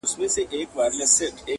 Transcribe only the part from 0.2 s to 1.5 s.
د ښکلیو کلماتو، استعارو،-